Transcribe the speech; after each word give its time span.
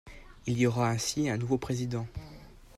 Il 0.47 0.57
y 0.57 0.65
aura 0.65 0.89
ainsi 0.89 1.29
un 1.29 1.37
nouveau 1.37 1.59
président. 1.59 2.07